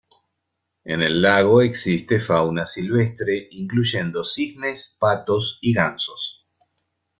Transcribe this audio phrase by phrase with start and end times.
[0.83, 6.47] En el lago existe fauna silvestre, incluyendo cisnes, patos y gansos.